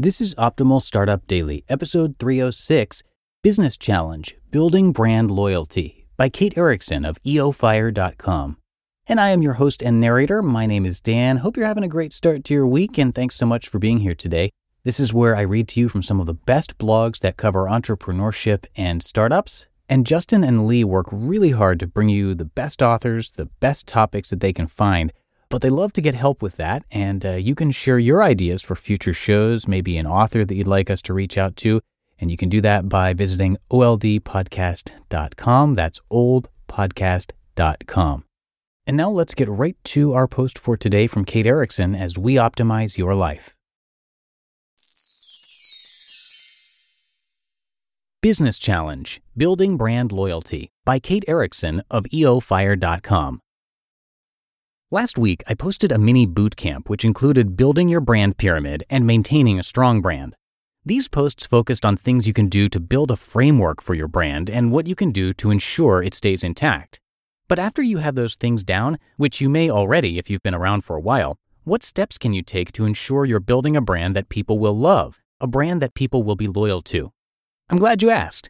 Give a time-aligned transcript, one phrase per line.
[0.00, 3.02] This is Optimal Startup Daily, episode 306,
[3.42, 8.58] Business Challenge: Building Brand Loyalty by Kate Erickson of eofire.com.
[9.08, 10.40] And I am your host and narrator.
[10.40, 11.38] My name is Dan.
[11.38, 13.98] Hope you're having a great start to your week and thanks so much for being
[13.98, 14.52] here today.
[14.84, 17.64] This is where I read to you from some of the best blogs that cover
[17.64, 19.66] entrepreneurship and startups.
[19.88, 23.88] And Justin and Lee work really hard to bring you the best authors, the best
[23.88, 25.12] topics that they can find.
[25.50, 28.62] But they love to get help with that, and uh, you can share your ideas
[28.62, 31.80] for future shows, maybe an author that you'd like us to reach out to.
[32.18, 35.74] And you can do that by visiting oldpodcast.com.
[35.74, 38.24] That's oldpodcast.com.
[38.86, 42.34] And now let's get right to our post for today from Kate Erickson as we
[42.34, 43.54] optimize your life.
[48.20, 53.40] Business Challenge Building Brand Loyalty by Kate Erickson of eofire.com.
[54.90, 59.06] Last week, I posted a mini boot camp which included building your brand pyramid and
[59.06, 60.34] maintaining a strong brand.
[60.82, 64.48] These posts focused on things you can do to build a framework for your brand
[64.48, 67.02] and what you can do to ensure it stays intact.
[67.48, 70.84] But after you have those things down, which you may already if you've been around
[70.84, 74.30] for a while, what steps can you take to ensure you're building a brand that
[74.30, 77.12] people will love, a brand that people will be loyal to?
[77.68, 78.48] I'm glad you asked.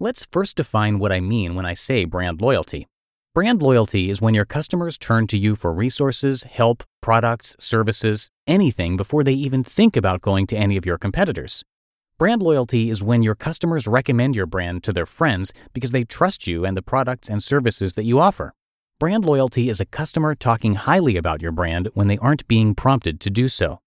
[0.00, 2.88] Let's first define what I mean when I say brand loyalty.
[3.32, 8.96] Brand loyalty is when your customers turn to you for resources, help, products, services, anything
[8.96, 11.62] before they even think about going to any of your competitors.
[12.18, 16.48] Brand loyalty is when your customers recommend your brand to their friends because they trust
[16.48, 18.52] you and the products and services that you offer.
[18.98, 23.20] Brand loyalty is a customer talking highly about your brand when they aren't being prompted
[23.20, 23.78] to do so.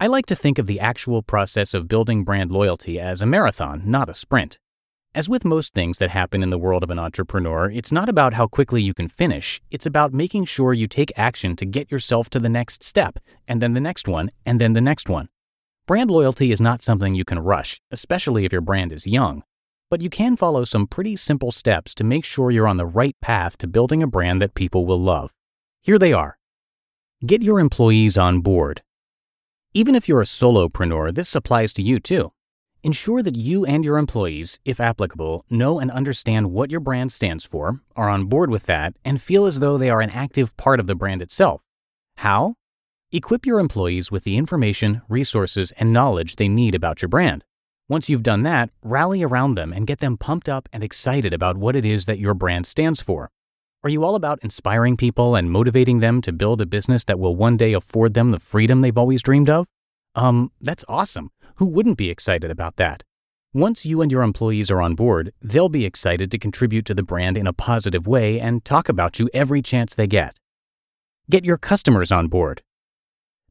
[0.00, 3.82] I like to think of the actual process of building brand loyalty as a marathon,
[3.84, 4.58] not a sprint.
[5.18, 8.34] As with most things that happen in the world of an entrepreneur, it's not about
[8.34, 12.30] how quickly you can finish, it's about making sure you take action to get yourself
[12.30, 13.18] to the next step,
[13.48, 15.28] and then the next one, and then the next one.
[15.88, 19.42] Brand loyalty is not something you can rush, especially if your brand is young.
[19.90, 23.16] But you can follow some pretty simple steps to make sure you're on the right
[23.20, 25.32] path to building a brand that people will love.
[25.82, 26.38] Here they are.
[27.26, 28.82] Get your employees on board.
[29.74, 32.30] Even if you're a solopreneur, this applies to you too.
[32.84, 37.44] Ensure that you and your employees, if applicable, know and understand what your brand stands
[37.44, 40.78] for, are on board with that, and feel as though they are an active part
[40.78, 41.60] of the brand itself.
[42.18, 42.54] How?
[43.10, 47.42] Equip your employees with the information, resources, and knowledge they need about your brand.
[47.88, 51.56] Once you've done that, rally around them and get them pumped up and excited about
[51.56, 53.28] what it is that your brand stands for.
[53.82, 57.34] Are you all about inspiring people and motivating them to build a business that will
[57.34, 59.66] one day afford them the freedom they've always dreamed of?
[60.18, 61.30] Um, that's awesome.
[61.56, 63.04] Who wouldn't be excited about that?
[63.54, 67.04] Once you and your employees are on board, they'll be excited to contribute to the
[67.04, 70.36] brand in a positive way and talk about you every chance they get.
[71.30, 72.62] Get your customers on board.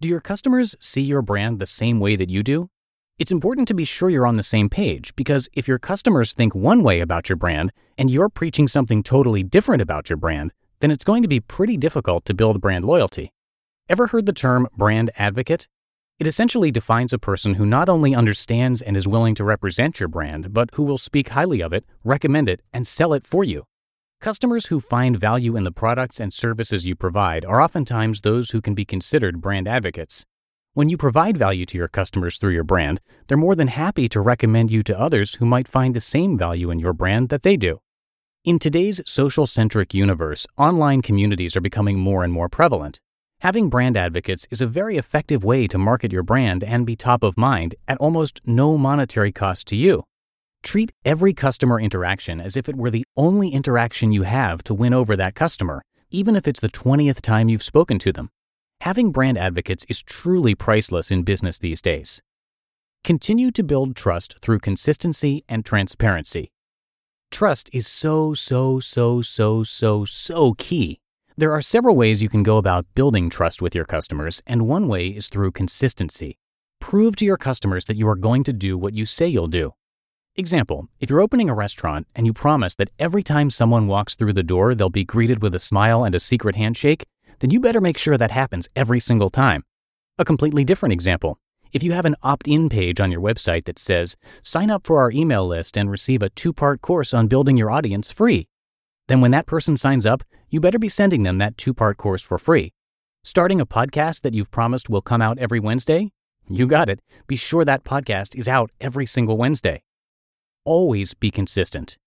[0.02, 2.70] Do your customers see your brand the same way that you do?
[3.18, 6.54] It's important to be sure you're on the same page because if your customers think
[6.54, 10.52] one way about your brand and you're preaching something totally different about your brand,
[10.82, 13.32] then it's going to be pretty difficult to build brand loyalty.
[13.88, 15.70] Ever heard the term brand advocate?
[16.20, 20.10] It essentially defines a person who not only understands and is willing to represent your
[20.10, 23.66] brand, but who will speak highly of it, recommend it, and sell it for you.
[24.20, 28.62] Customers who find value in the products and services you provide are oftentimes those who
[28.62, 30.26] can be considered brand advocates.
[30.74, 34.20] When you provide value to your customers through your brand, they're more than happy to
[34.20, 37.58] recommend you to others who might find the same value in your brand that they
[37.58, 37.80] do.
[38.44, 43.02] In today's social centric universe, online communities are becoming more and more prevalent.
[43.42, 47.22] Having brand advocates is a very effective way to market your brand and be top
[47.22, 50.06] of mind at almost no monetary cost to you.
[50.64, 54.92] Treat every customer interaction as if it were the only interaction you have to win
[54.92, 58.32] over that customer, even if it's the 20th time you've spoken to them.
[58.82, 62.24] Having brand advocates is truly priceless in business these days.
[63.04, 66.50] Continue to build trust through consistency and transparency.
[67.30, 71.00] Trust is so, so, so, so, so, so key.
[71.40, 74.88] There are several ways you can go about building trust with your customers, and one
[74.88, 76.40] way is through consistency.
[76.82, 79.74] Prove to your customers that you are going to do what you say you'll do.
[80.36, 84.34] Example If you're opening a restaurant and you promise that every time someone walks through
[84.34, 87.06] the door, they'll be greeted with a smile and a secret handshake,
[87.38, 89.64] then you better make sure that happens every single time.
[90.18, 91.38] A completely different example
[91.72, 95.00] if you have an opt in page on your website that says, sign up for
[95.00, 98.48] our email list and receive a two part course on building your audience free,
[99.08, 102.22] then when that person signs up, you better be sending them that two part course
[102.22, 102.74] for free.
[103.24, 106.12] Starting a podcast that you've promised will come out every Wednesday?
[106.50, 107.02] You got it.
[107.28, 109.84] Be sure that podcast is out every single Wednesday.
[110.64, 111.98] Always be consistent.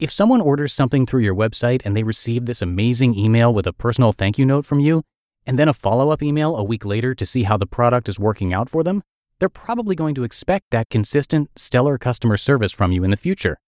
[0.00, 3.72] If someone orders something through your website and they receive this amazing email with a
[3.72, 5.02] personal thank you note from you,
[5.46, 8.18] and then a follow up email a week later to see how the product is
[8.18, 9.02] working out for them,
[9.38, 13.58] they're probably going to expect that consistent, stellar customer service from you in the future.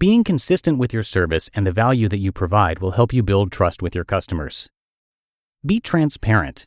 [0.00, 3.52] Being consistent with your service and the value that you provide will help you build
[3.52, 4.68] trust with your customers.
[5.64, 6.66] Be transparent.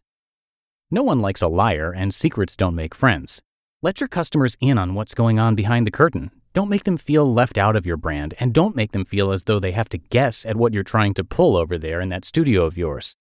[0.90, 3.42] No one likes a liar, and secrets don't make friends.
[3.82, 6.32] Let your customers in on what's going on behind the curtain.
[6.54, 9.44] Don't make them feel left out of your brand, and don't make them feel as
[9.44, 12.24] though they have to guess at what you're trying to pull over there in that
[12.24, 13.18] studio of yours.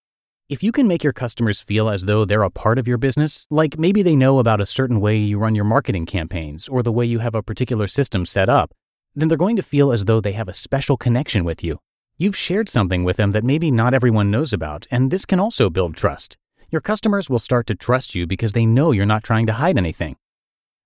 [0.48, 3.48] If you can make your customers feel as though they're a part of your business,
[3.50, 6.92] like maybe they know about a certain way you run your marketing campaigns or the
[6.92, 8.72] way you have a particular system set up,
[9.16, 11.80] then they're going to feel as though they have a special connection with you.
[12.18, 15.68] You've shared something with them that maybe not everyone knows about, and this can also
[15.70, 16.36] build trust.
[16.70, 19.78] Your customers will start to trust you because they know you're not trying to hide
[19.78, 20.16] anything.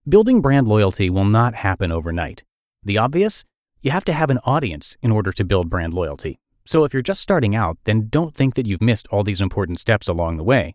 [0.09, 2.45] Building brand loyalty will not happen overnight.
[2.83, 3.45] The obvious?
[3.83, 6.39] You have to have an audience in order to build brand loyalty.
[6.65, 9.81] So if you're just starting out, then don't think that you've missed all these important
[9.81, 10.75] steps along the way.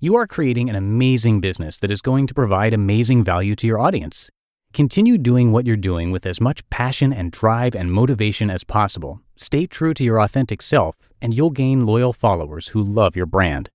[0.00, 3.78] You are creating an amazing business that is going to provide amazing value to your
[3.78, 4.30] audience.
[4.72, 9.20] Continue doing what you're doing with as much passion and drive and motivation as possible.
[9.36, 13.68] Stay true to your authentic self, and you'll gain loyal followers who love your brand.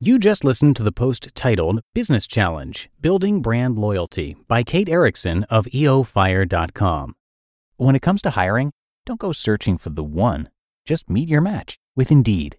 [0.00, 5.42] You just listened to the post titled Business Challenge Building Brand Loyalty by Kate Erickson
[5.50, 7.16] of EOFire.com.
[7.78, 8.70] When it comes to hiring,
[9.06, 10.50] don't go searching for the one,
[10.84, 12.58] just meet your match with Indeed.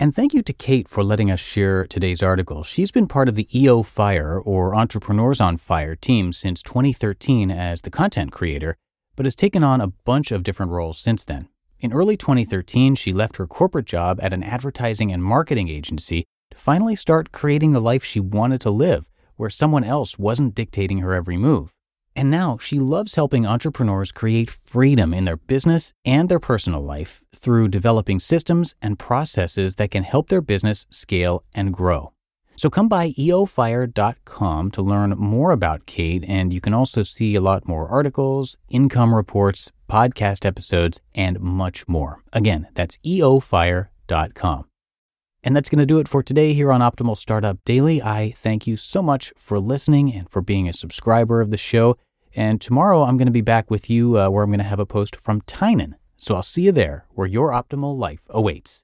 [0.00, 2.64] And thank you to Kate for letting us share today's article.
[2.64, 7.82] She's been part of the EO Fire or Entrepreneurs on Fire team since 2013 as
[7.82, 8.76] the content creator,
[9.14, 11.48] but has taken on a bunch of different roles since then.
[11.78, 16.58] In early 2013, she left her corporate job at an advertising and marketing agency to
[16.58, 21.14] finally start creating the life she wanted to live where someone else wasn't dictating her
[21.14, 21.76] every move.
[22.16, 27.22] And now she loves helping entrepreneurs create freedom in their business and their personal life
[27.34, 32.12] through developing systems and processes that can help their business scale and grow.
[32.56, 37.40] So come by eofire.com to learn more about Kate, and you can also see a
[37.40, 42.22] lot more articles, income reports, podcast episodes, and much more.
[42.32, 44.66] Again, that's eofire.com.
[45.46, 48.02] And that's going to do it for today here on Optimal Startup Daily.
[48.02, 51.98] I thank you so much for listening and for being a subscriber of the show.
[52.34, 54.80] And tomorrow I'm going to be back with you uh, where I'm going to have
[54.80, 55.96] a post from Tynan.
[56.16, 58.83] So I'll see you there where your optimal life awaits.